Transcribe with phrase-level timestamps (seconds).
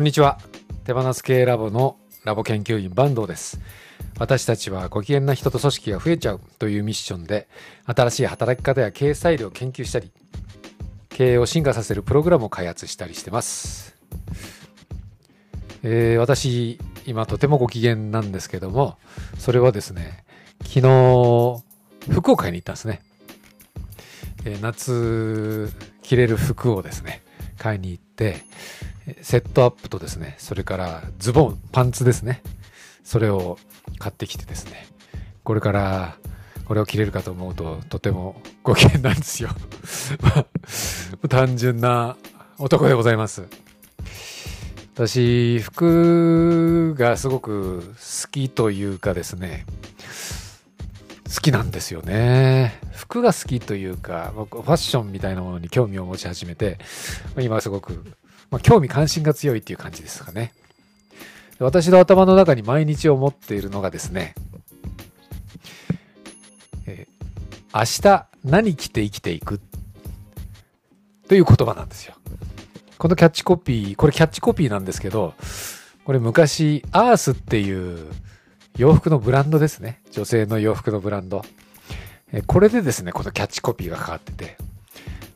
[0.00, 0.38] こんにちは。
[0.84, 3.60] 手放す系ラボのラボ研究員坂東です。
[4.18, 7.48] 私たちはご機嫌な人と組織が増えちゃうというミッションで、
[7.84, 10.10] 新しい働き方や経営スタイルを研究したり、
[11.10, 13.94] 経営を進化させるプログラムを開発したりしてます。
[15.82, 18.96] えー私、今とてもご機嫌なんですけども、
[19.38, 20.24] それはですね、
[20.62, 21.62] 昨日、
[22.10, 23.02] 福岡に行ったんですね。
[24.46, 27.20] えー夏着れる服をですね、
[27.58, 28.38] 買いに行って、
[29.22, 32.42] セットアップとですね、それからズボン、パンツですね。
[33.04, 33.58] それを
[33.98, 34.86] 買ってきてですね、
[35.42, 36.16] これから
[36.64, 39.50] これを着れるかと思うととてもご機嫌なんですよ。
[41.22, 42.16] ま単純な
[42.58, 43.44] 男でございます。
[44.94, 49.64] 私、服がすごく好きというかですね、
[51.34, 52.78] 好きなんですよね。
[52.92, 56.78] 服が好きというか、僕ファッションみたいなものに興味を持ち始めて、
[57.38, 58.04] 今すごく、
[58.50, 60.52] まあ、興味関心が強いっていう感じですかね。
[61.58, 64.34] 私の頭の中に毎日思っているのがですね、
[66.86, 67.20] えー
[67.72, 69.60] 明日何着て生きていく？
[71.28, 72.14] という言葉なんですよ。
[72.98, 75.34] このキャッチコピー、これキャッチコピーなんですけど、
[76.04, 78.08] これ昔、アースっていう
[78.76, 80.00] 洋服のブランドですね。
[80.10, 81.44] 女性の洋服のブランド。
[82.32, 84.56] えこれでですね、このキャッチコピーがかかってて、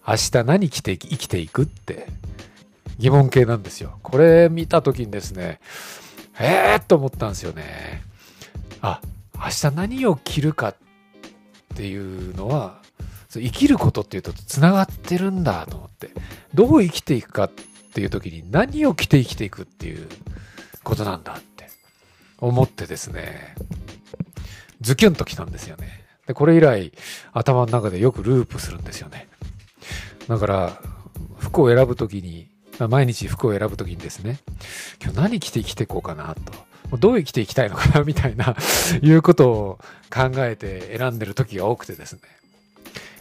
[0.05, 2.09] 明日何着て生きていくって
[2.99, 3.99] 疑問形なんですよ。
[4.03, 5.61] これ見た時にですね、
[6.39, 8.03] えーっと思ったんですよね。
[8.81, 9.01] あ、
[9.35, 10.77] 明日何を着るかっ
[11.75, 12.81] ていうのは、
[13.31, 16.11] 生きることっていうと繋がってるんだと思って、
[16.55, 20.09] どう生きていくかっていう時に何を着て生きていくっていう
[20.83, 21.69] ことなんだって
[22.39, 23.55] 思ってですね、
[24.81, 26.05] ズキュンときたんですよね。
[26.27, 26.93] で、これ以来
[27.33, 29.29] 頭の中でよくループするんですよね。
[30.29, 30.81] だから、
[31.39, 34.39] 服を選ぶときに、毎日服を選ぶときにですね、
[35.03, 36.99] 今日何着て生きていこうかなと。
[36.99, 38.57] どう生きていきたいのかなみたいな、
[39.03, 39.79] いうことを
[40.13, 42.21] 考えて選んでる時が多くてですね。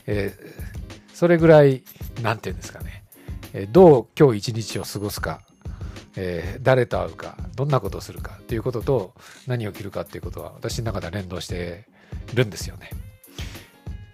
[0.08, 0.84] えー
[1.14, 1.84] それぐらい、
[2.24, 3.04] なんていうんですかね。
[3.54, 5.42] えーどう今日一日を過ごすか、
[6.16, 9.14] えー誰と会うか、どんなことをするかっていうことと、
[9.48, 11.86] 何を着るかっていうことは、私の中では連動して
[12.34, 12.90] るんですよね。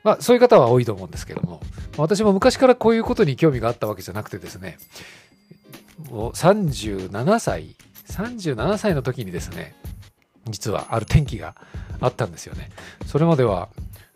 [0.03, 1.61] まあ、そういう方は多いと思うんですけども、
[1.97, 4.77] 私も昔からこういうことに興味があったわけじゃなくてですね、
[6.11, 7.75] もう37歳、
[8.07, 9.75] 37歳の時にですね、
[10.49, 11.55] 実はある転機が
[11.99, 12.69] あったんですよね。
[13.05, 13.69] それまでは、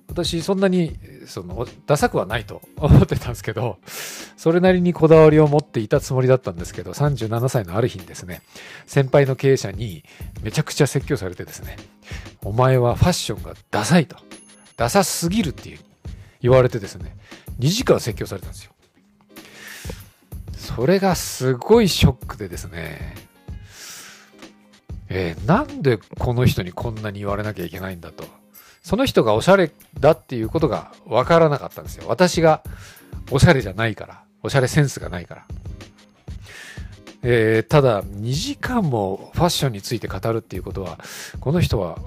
[0.07, 3.79] 私そんなにそのダサくはないと思ってたんですけど、
[4.37, 8.41] それなりにこだわりを持っていたつもりだったんですけど、37歳のある日にですね、
[8.85, 10.03] 先輩の経営者に
[10.41, 11.77] めちゃくちゃ説教されてですね、
[12.43, 14.17] お前はファッションがダサいと、
[14.75, 15.79] ダサすぎるっていう
[16.41, 17.15] 言われてですね、
[17.59, 18.72] 2時間説教されたんですよ。
[20.63, 23.15] それがすごいショックでですね、
[25.09, 28.23] えーなんでこの人にこんなに言われなきゃいけないんだと。
[28.81, 32.05] その人がおしゃれだっていうことがわからなかったんですよ。
[32.07, 32.63] 私が
[33.29, 34.23] おしゃれじゃないから。
[34.41, 35.45] おしゃれセンスがないから。
[37.23, 40.97] えーただ、2時間もファッションについて語るっていうことは、
[41.41, 41.97] この人は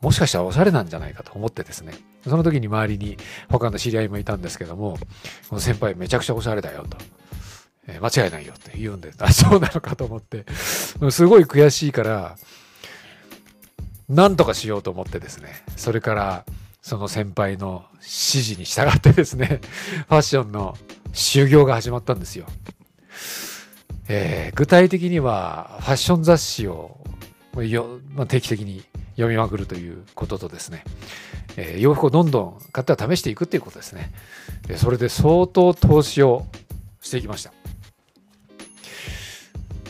[0.00, 1.94] もしかしたらおしゃれなんじゃないかと思ってですね。
[2.24, 3.16] その時に周りに
[3.48, 4.96] 他の知り合いもいたんですけども、
[5.48, 6.96] この先輩めちゃくちゃおしゃれだよと。
[7.92, 10.46] え間違いないよって言うんで、あ、そうなのかと思って、
[11.10, 12.36] すごい悔しいから、
[14.08, 16.44] なんとかしようと思ってですね、それから、
[16.82, 19.60] その先輩の指示に従ってですね、
[20.08, 20.76] ファッションの
[21.12, 22.46] 修行が始まったんですよ。
[24.08, 26.98] えー具体的には、ファッション雑誌を
[27.56, 30.84] よ、まあ、定期的に読みまくるということとですね、
[31.56, 34.12] えー洋服をどんどん買っては試していくっていうことですね。
[34.76, 36.46] それで相当投資を
[37.00, 37.59] していきました。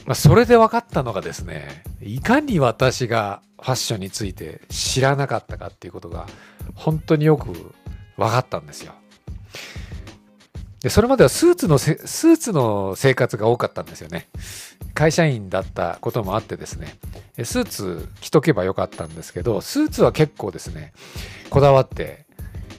[0.06, 6.26] まあ、それで分かったのがですね、いかに私がファッションについて知らなかったかっていうことが
[6.74, 7.52] 本当によく
[8.16, 8.94] 分かったんですよ。
[10.80, 14.28] で、それまではスーツの、スーツの生活が多かったんですよね。
[14.94, 16.96] 会社員だったこともあってですね、
[17.44, 20.92] スーツ着とけばよかったんですけど、スーツは結構ですね、
[21.50, 22.24] こだわって、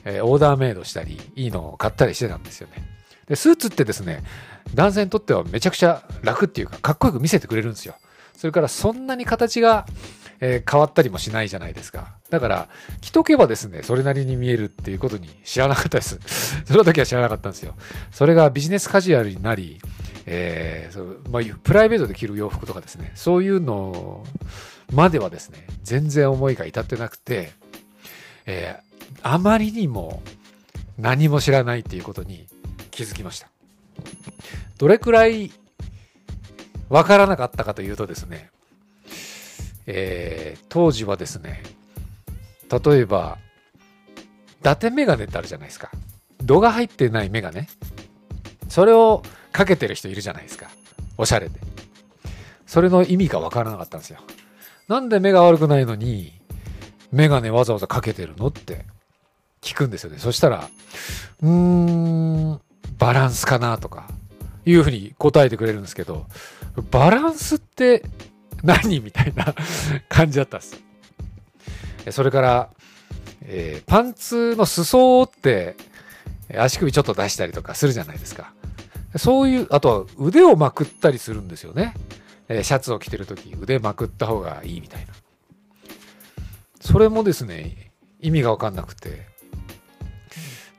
[0.04, 2.91] えオーダーメイドしたり、いいのを買ったりしてたんですよね。
[3.32, 4.22] で、スーツってですね、
[4.74, 7.94] 男性にとってはめちゃくちゃ楽っていうか、かっこよく見せてくれるんですよ。
[8.36, 9.86] それからそんなに形が、
[10.40, 12.16] えー変わったりもしないじゃないですか。
[12.28, 12.68] だから、
[13.00, 16.18] 着とけばですね、それなりに見えるっていうことに知らなかったです。
[16.68, 17.74] その時は知らなかったんですよ。
[18.10, 19.80] それがビジネスカジュアルになり、
[20.26, 24.26] えーそうまあ、プライベートで着る洋服とかですね、そういうの
[24.92, 27.52] まではですね、全然思いが至ってなくて、
[28.44, 28.92] えー
[29.22, 30.22] あまりにも
[30.98, 32.46] 何も知らないっていうことに
[32.92, 33.48] 気づきました。
[34.78, 35.50] どれくらい
[36.88, 38.50] わからなかったかというとですね、
[39.86, 41.62] えー、当時はですね、
[42.70, 43.38] 例えば、
[44.60, 45.90] 伊達メガネってあるじゃないですか。
[46.42, 47.68] 度が入ってないメガネ。
[48.68, 50.68] それをかけてる人いるじゃないですか。
[51.18, 51.60] おしゃれで。
[52.66, 54.20] それの意味がわからなかったんですよ。
[54.88, 56.40] なんで目が悪くないのに、
[57.10, 58.86] メガネわざわざかけてるのって
[59.60, 60.18] 聞くんですよね。
[60.18, 60.68] そしたら、
[61.42, 62.60] うーん、
[62.98, 64.08] バランスかなとか、
[64.64, 66.26] いうふうに答えてくれるんですけど、
[66.90, 68.04] バランスって
[68.62, 69.54] 何みたいな
[70.08, 70.82] 感じだったんです。
[72.12, 72.70] それから、
[73.44, 75.76] えー、パンツの裾を折って
[76.56, 78.52] 足首ちょっと出したりとかするじゃないですか。
[79.16, 81.94] そういう、あとは腕をまくったりするんですよね。
[82.48, 85.12] えシャツを着てる時腕まくった方がいいみたいな。
[86.80, 89.26] それもですね、意味がわかんなくて、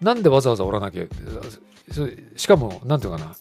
[0.01, 1.05] なんでわざわざ折らなきゃ、
[2.35, 3.35] しかも、なんていうかな、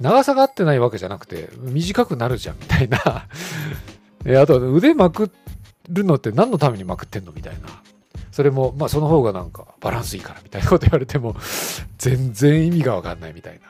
[0.00, 2.98] 長さが合ってないわけじゃなくて、短くなるじゃんみたいな。
[4.42, 5.30] あと腕まく
[5.88, 7.68] るのって何のためにまくってんのみたいな。
[8.32, 11.36] それも、まあその方がなんかバランスいいからみたいなこと言われても、
[11.98, 13.60] 全然意味がわかんないみたいな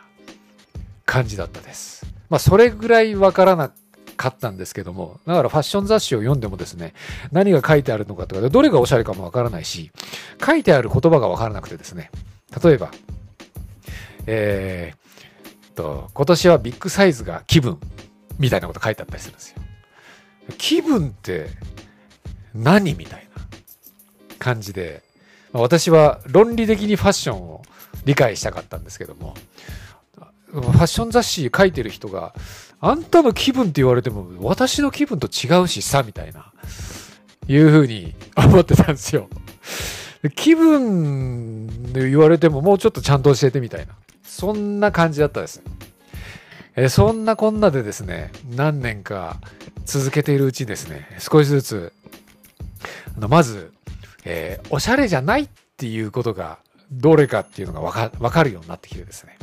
[1.04, 2.04] 感じだったです。
[2.28, 3.70] まあそれぐらいわからな
[4.16, 6.94] かったんですけども、だからファッション雑誌を読んでもですね、
[7.30, 9.92] 何が書いてあるのかとか、どれがおしゃれかもわからないし、
[10.44, 12.10] 書いてある言葉がわからなくてですね、
[12.62, 12.90] 例えば、
[14.26, 15.06] えー、
[15.76, 17.78] と、今年はビッグサイズが気分
[18.38, 19.62] みたいなこと書いてあったりするんですよ。
[20.58, 21.48] 気分って
[22.54, 23.42] 何みたいな
[24.38, 25.02] 感じで、
[25.52, 27.62] ま、私は論理的にファッションを
[28.04, 29.34] 理解したかったんですけども、
[30.50, 32.34] ファッション雑誌書いてる人が、
[32.80, 36.52] あんたの気分って言われても、私の気分と違うしさ、みたいな、
[37.48, 39.28] いうふうに思ってたんですよ。
[40.34, 43.94] 気分で言われても、もうちょっとちゃんと教えてみたいな。
[44.26, 45.62] そんな感じだったです。
[46.76, 49.40] えそんなこんなでですね、何年か
[49.86, 51.92] 続けているうちですね、少しずつ、
[53.16, 53.72] あのまず、
[54.24, 56.58] えー、おしゃれじゃないっていうことが
[56.90, 59.38] どれかっていうのがわかわかるようになってきてですね。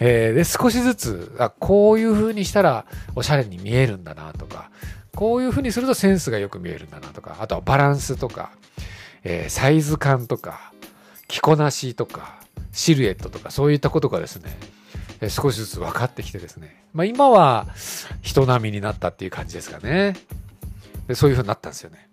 [0.00, 4.70] えー、で、少しずつ、あ、こういう風にしたらおしゃれに見えるんだなとか、
[5.14, 8.50] こういう風にするとセンスがよく見えるんだなとか、あとはバランスとか、
[9.22, 10.72] えー、サイズ感とか、
[11.28, 12.39] 着こなしとか、
[12.72, 14.56] シルエットとか、そういったことがですね、
[15.28, 17.66] 少しずつ分かってきてですね、まあ今は
[18.22, 20.16] 人並みになったっていう感じですかね。
[21.08, 22.08] でそういう風になったんですよね。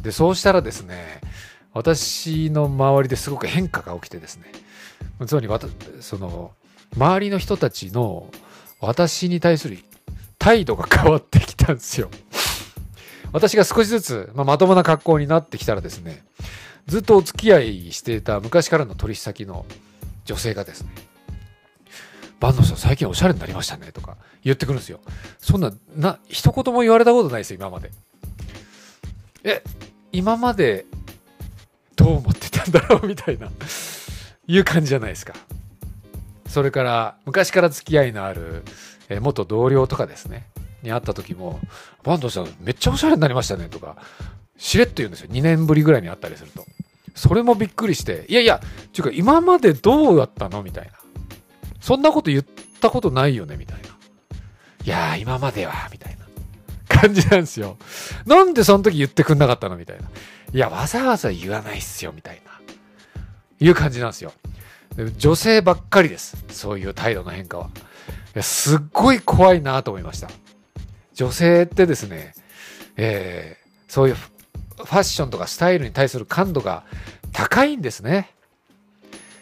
[0.00, 1.20] で、そうしたらですね、
[1.72, 4.52] 私の周りですごく変化が起きてですね、
[5.26, 5.48] つまり
[6.00, 6.52] その、
[6.96, 8.30] 周りの人たちの
[8.80, 9.78] 私に対する
[10.38, 12.10] 態度が変わってきたんですよ。
[13.32, 16.24] 私が少しずつ、まあ、まともな格好になってきたらですね、
[16.86, 19.66] ずっとお付き合いしていた昔からの取引先の
[20.28, 20.90] 女性がですね、
[22.38, 25.00] 坂東さん最近おしゃれになりましたねとか言ってくるんですよ。
[25.38, 27.90] そんな、な、一言も言われたことないですよ、今まで。
[29.42, 29.62] え、
[30.12, 30.84] 今まで
[31.96, 33.06] どう思ってたんだろう？
[33.06, 33.48] みたいな、
[34.46, 35.32] いう感じじゃないですか。
[36.46, 38.64] それから昔から付き合いのある、
[39.08, 40.46] え元同僚とかですね、
[40.82, 41.58] に会った時も、
[42.04, 43.96] バンドさんめっちゃおしゃれになりましたねとか、
[44.58, 45.30] しれっと言うんですよ。
[45.30, 46.66] 2年ぶりぐらいに会ったりすると。
[47.18, 48.60] それもびっくりして、いやいや、
[48.92, 50.62] ちゅうか今までどうだったの？
[50.62, 50.92] みたいな。
[51.80, 52.44] そんなこと言っ
[52.80, 53.56] たことないよね？
[53.56, 53.88] みたいな。
[53.88, 56.26] いやー、今までは、みたいな
[56.88, 57.76] 感じなんですよ。
[58.24, 59.76] なんでその時言ってくんなかったの？
[59.76, 60.08] みたいな。
[60.52, 62.52] いや、わざわざ言わないっすよ、みたいな。
[63.60, 64.32] いう感じなんですよ。
[65.16, 66.36] 女性ばっかりです。
[66.48, 67.70] そういう態度の変化は。
[68.34, 70.28] いやすっごい怖いなと思いました。
[71.14, 72.34] 女性ってですね、
[72.96, 74.16] えー、そういう
[74.78, 76.84] ファッションとかスタイルに対する感度が
[77.32, 78.30] 高いんですね。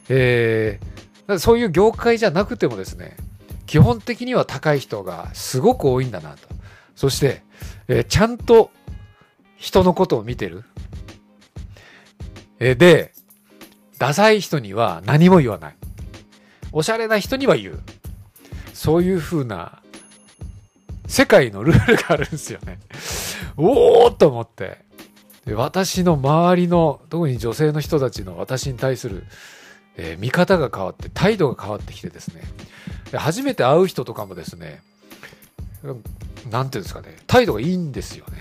[0.08, 3.16] えー、そういう業界じゃなくてもですね、
[3.66, 6.48] 基本的には高い人がすごく多いんだなと。
[6.94, 7.42] そして、
[7.88, 8.70] えー、ちゃんと
[9.56, 10.64] 人のことを見てる。
[12.58, 13.12] えー、で、
[13.98, 15.76] ダサい人には何も言わない。
[16.72, 17.80] おしゃれな人には言う。
[18.72, 19.82] そういう風な
[21.06, 22.78] 世界のルールがあるんですよね。
[23.56, 24.85] おーっと思って。
[25.54, 29.24] 私の周りの、特に女性の人たちの私に対する、
[29.96, 32.42] えー、見方が変わって、態度が変わってきてですね。
[33.12, 34.82] 初めて会う人とかもですね、
[36.50, 38.38] なんていうんですかね、態度がいいんですよね。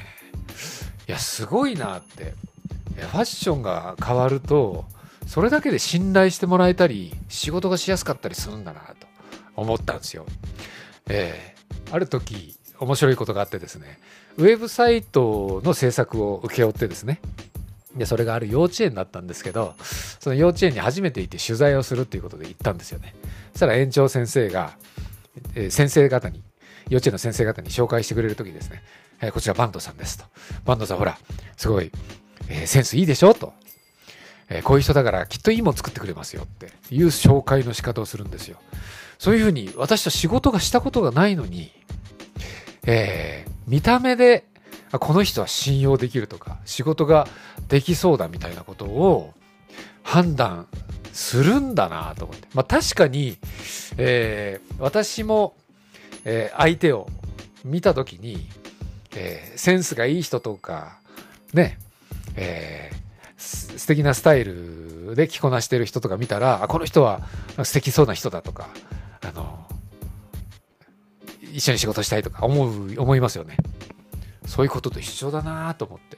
[1.08, 2.34] いや、すごいなって。
[2.96, 4.86] ファッションが変わると、
[5.28, 9.08] それだけで信頼してもらえたり仕事がしやすかったりするんだなと
[9.56, 10.26] 思ったんですよ。
[11.08, 14.00] えー、ある時面白いことがあってですね
[14.38, 17.20] ウェブサイトの制作を請け負ってですね
[17.96, 23.15] でそれがある幼稚園だったんですけどその幼稚園に初めて行って取材をするっていうことで行ったんですよね
[23.53, 24.77] そしたら園長先生が、
[25.55, 26.44] えー、先生方に
[26.89, 28.84] 幼稚園の先生方に紹介してくれるときですね、
[29.22, 30.25] えー、こちらバンドさんですと。
[30.65, 31.17] バンドさんほら、
[31.58, 31.91] すごい、
[32.50, 33.53] えー、センスいいでしょと。
[34.50, 38.58] えー、こういう人だからきっといいもん作ってくれますよっていう紹介の仕方をするんですよ。
[39.17, 41.72] そういうふうに私と仕事がしたことがないのに、
[42.86, 44.46] えー、見た目で
[45.00, 47.27] この人は信用できるとか仕事が
[47.68, 49.34] できそうだみたいなことを
[50.04, 50.68] 判断
[51.12, 52.48] するんだなと思って。
[52.54, 53.38] まあ確かに、
[53.98, 55.56] えー、私も、
[56.24, 57.08] えー、相手を
[57.63, 58.48] 見た時に、
[59.15, 61.00] えー、センスがいい人とか、
[61.54, 61.80] ね、
[62.36, 67.22] えー、素敵なスタイルで着こなしてる人とか見たら、この人は
[67.63, 68.70] 素敵そうな人だとか、
[69.22, 69.65] あの、
[71.56, 73.56] 一緒に仕事したいとか思う、思いますよね。
[74.46, 76.18] そういうことと一緒だなと思って。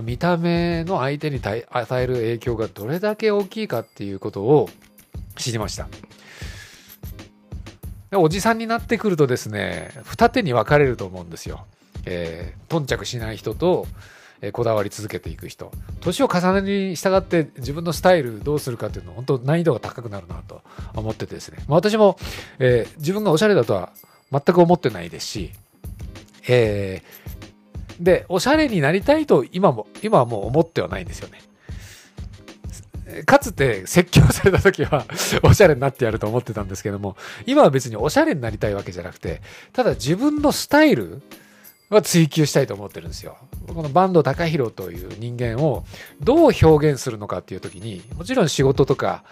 [0.00, 4.70] 見た目の相手に与える影響がどれだけ大きいかっていうことを
[5.36, 5.86] 知りました。
[8.14, 11.66] おじさんになってくるとですね、二手に分かれると思うんですよ。
[12.04, 13.86] えー、頓着しない人と、
[14.40, 15.70] えー、こだわり続けていく人。
[16.00, 20.62] 年を重ねに従って自分のスタイルどうするかっていうのは本当難易度が高くなるなと
[20.94, 21.58] 思っててですね。
[21.68, 22.18] まあ、私も、
[22.58, 23.92] えー、自分がおしゃれだとは
[24.32, 25.50] 全く思ってないですし、
[26.48, 31.40] えー、で、おしゃれになりたいと今も、今はもう思ってはないんですよね。
[33.26, 35.04] かつて説教された時は
[35.42, 41.22] おしゃれになってやると思ってたんですけども、今は別におしゃれになりたいわけじゃなくて、ただ自分のスタイル
[41.90, 43.36] は追求したいと思ってるんですよ。
[43.68, 45.84] この坂東隆弘という人間を
[46.20, 49.24] どう表現するのかっていう時に、もちろん仕事とか、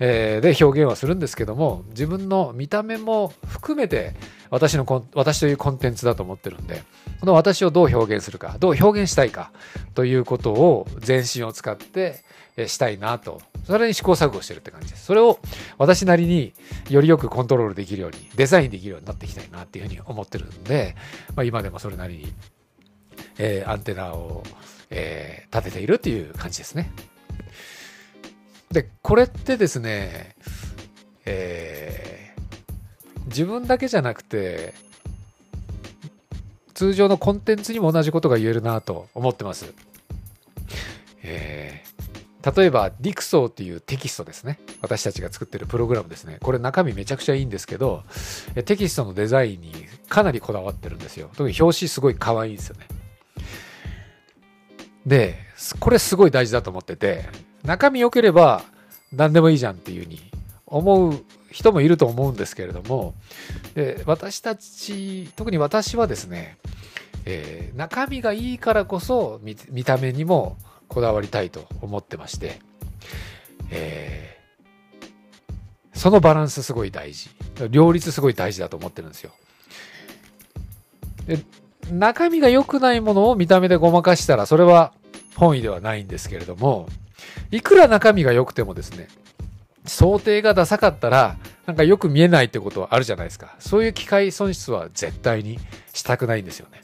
[0.00, 4.14] え、で表現はするんですけども、自分の見た目も含めて
[4.50, 6.82] 私の私というコンテンツだと思ってるんで、
[7.20, 9.52] この私をどう表現するか、どう表現したいか
[9.94, 12.24] ということを全身を使って
[12.66, 15.04] したいなと、それに試行錯誤してるって感じです。
[15.04, 15.38] それを
[15.76, 16.54] 私なりに
[16.88, 20.96] よりよくコントロールできるように、デザインできるようになっていきたいなっていうふうに思ってるんで、
[21.36, 22.32] まあ、今でもそれなりに、
[23.38, 24.42] えー、アンテナを、
[24.90, 26.90] えー、立てているっていう感じですね。
[28.70, 30.34] で、これってですね、
[31.24, 32.17] えー、
[33.28, 34.74] 自分だけじゃなくて、
[36.74, 39.72] 通常のコンテンツにも同じことが言えるなと思ってます。
[41.22, 44.60] えー、例えば、ディクソーっていうテキストですね。
[44.80, 46.38] 私たちが作ってるプログラムですね。
[46.40, 48.04] これ中身めちゃくちゃいいんですけど、
[48.64, 49.72] テキストのデザインに
[50.08, 51.30] かなりこだわってるんですよ。
[51.36, 52.86] 特に表紙すごい可愛いんですよね。
[55.04, 55.36] で、
[55.80, 57.24] これすごい大事だと思ってて、
[57.64, 58.62] 中身良ければ
[59.12, 60.30] 何でもいいじゃんっていうふうに
[60.70, 63.14] 思う人もいると思うんですけれども、
[63.74, 66.58] で私たち、特に私はですね、
[67.24, 70.56] えー、中身がいいからこそ見見た目にも
[70.88, 72.60] こだわりたいと思ってまして、
[73.70, 77.30] えー、そのバランスすごい大事。
[77.70, 79.32] 両立すごい大事だと思ってるんですよ。
[81.26, 81.38] で
[81.90, 84.92] 中身が良くないものを見た目でごまかしたら、それは
[85.36, 86.88] 本意ではないんですけれども、
[87.50, 89.08] いくら中身が良くてもですね、
[89.88, 93.54] 想定がダサかったら、なんかよく見えないってことはあるじゃないですか。
[93.58, 95.58] そういう機械損失は絶対に
[95.92, 96.82] したくないんですよね。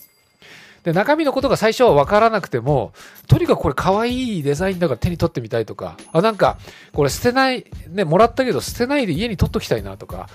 [0.84, 2.92] で、中身のことが最初は分からなくても、
[3.26, 6.58] とにかくこれ可愛いデザインだから手に取ってみたいとか、あ、なんか、
[6.92, 10.28] これ捨てない、ね、もらったけど捨てないで家に取っときたいなとか、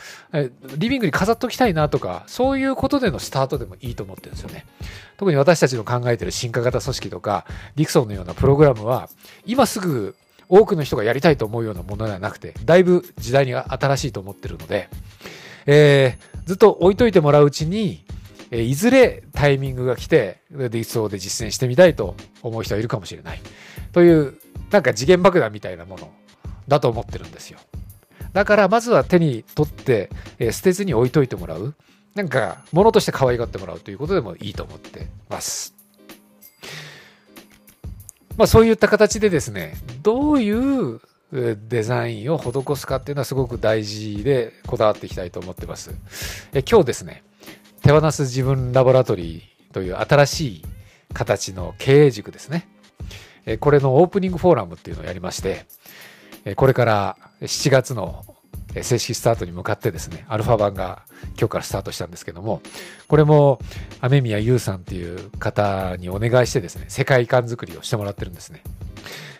[0.75, 4.65] リビングに飾っときたいなとか、そういうことでのスタートでもいいと思ってるんですよね。
[5.17, 7.45] 特に私たちの考えてる進化型組織とか、
[7.75, 9.07] リクソンのようなプログラムは、
[9.45, 10.15] 今すぐ
[10.49, 14.89] 多くの人がやりたいと思うようなものではなくて、だいぶ時代に新しいと思ってるので、
[15.67, 18.03] えー、ずっと置いといてもらううちに、
[18.51, 23.41] えいずれタイミングが来て、理想で実践してみたいと思う人はいるかもしれない。
[23.91, 24.39] という、
[24.71, 26.11] なんか次元爆弾みたいなもの
[26.67, 27.59] だと思ってるんですよ。
[28.33, 31.75] だからまずは手に取って、え捨てずに置いといてもらう。
[32.15, 35.75] なんか、物として可愛がってもらうということでもいいと思ってます。
[38.37, 45.91] まあそういった形でですね、どういうデザインを施すかっていうのはすごく大事でこだわっていきたいと思ってます。
[46.53, 47.23] え今日ですね、
[47.83, 50.65] 手放す自分ラボラトリーという新しい
[51.13, 52.67] 形の経営塾ですね。
[53.59, 55.65] これのオープニングフォーラムっていうのをやりまして、
[56.55, 58.28] これから7月の
[58.81, 61.03] 正式スタートに向かってですね、アルファ版が
[61.37, 62.61] 今日からスタートしたんですけども、
[63.07, 63.59] これも
[64.01, 68.61] 雨宮優さんっていう方にお願いしてですね、世界観づくりをしてもらってるんですね。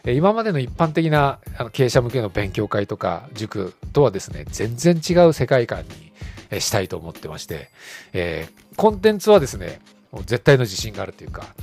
[0.06, 1.40] 今までの一般的な
[1.74, 5.84] 経営者向けの勉強会とか塾とはですね、全然違う世界観
[6.52, 7.70] にしたいと思ってまして、
[8.14, 9.82] えー、コンテンツはですね、
[10.12, 11.54] もう絶対の自信があるというか、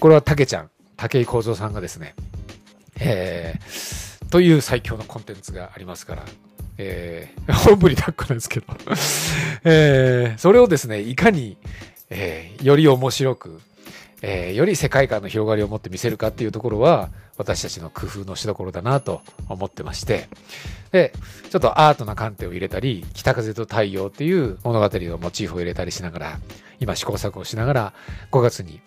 [0.00, 2.14] これはたけちゃん、武井幸三さんがですね、
[3.00, 6.24] えー、という最強のコンテンツがありますから、
[6.78, 8.66] えー、 おんぶに抱っこなんですけど
[9.64, 11.56] えー、それをですね、いかに、
[12.10, 13.60] えー、より面白く、
[14.22, 20.28] えー、より世界観の広がりを持って見せるかっていうところは、私たちの工夫のしどころだなと思ってまして、
[20.92, 21.12] で、
[21.50, 26.38] ちょっとアートな観点を入れたり、北風と太陽っていう物語のモチーフを入れたりしながら、
[26.80, 27.92] 今試行錯誤しながら、
[28.30, 28.80] 5月に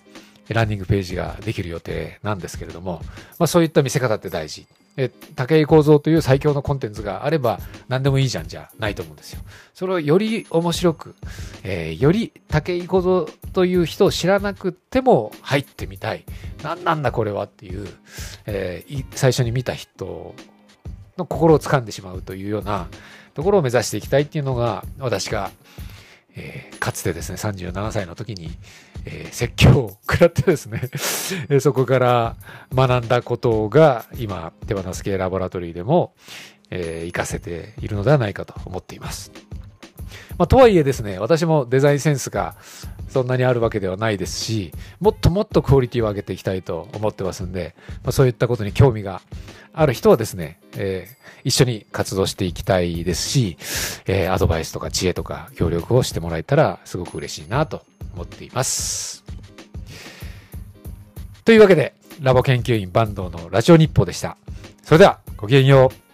[0.49, 3.01] ランニングページができる予定なんですけれども、
[3.37, 4.65] まあそういった見せ方って大事。
[4.97, 9.41] え、武井構造という最強のコンテンツがあれば何でもいいじゃんじゃないと思うんですよ。
[9.73, 11.15] それをより面白く、
[11.63, 16.25] えー、より武井構造という人を知らなくても入ってみたい。
[16.63, 17.87] 何なんだこれはっていう、
[18.47, 20.33] えー、最初に見た人
[21.17, 22.87] の心を掴んでしまうというような
[23.35, 25.51] ところを目指していきたいっていうのが私が、
[26.35, 28.49] えー、かつてですね37歳の時に、
[29.09, 30.81] えー、説教を食らってですね
[31.61, 32.35] そこから
[32.73, 36.13] 学んだことが今手放す系ラボラトリーでも、
[36.69, 39.46] えー、活かせているのではないかと思っています。
[40.37, 42.55] まあ、とはいえですね、私もデザインセンスが
[43.09, 49.21] そんなにあるわけではないですし、もっともっとクオリティを上げていきたいと思ってますんで、まあ、そういったことに興味が
[49.73, 53.57] ある人はですね、えー、一緒に活動していきたいですし、
[54.05, 59.23] えー、アドバイスとか知恵とか協力をしてもらえたらすごく嬉しいなと思っています。
[61.45, 64.37] というわけで、ラボ研究員坂東のラジオ日報でした。
[64.83, 66.06] それでは、ごきげんよう。